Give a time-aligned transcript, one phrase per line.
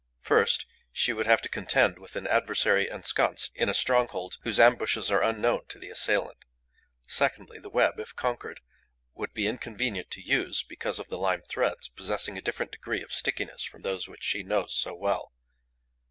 [0.21, 5.11] First, she would have to contend with an adversary ensconced in a stronghold whose ambushes
[5.11, 6.43] are unknown to the assailant.
[7.05, 8.61] Secondly, the web, if conquered,
[9.13, 13.13] would be inconvenient to use, because of the lime threads, possessing a different degree of
[13.13, 15.33] stickiness from those which she knows so well.